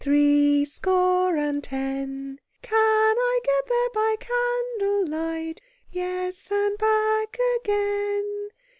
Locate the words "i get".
3.19-3.69